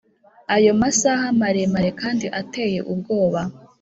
[0.55, 3.41] ayo masaha maremare kandi ateye ubwoba;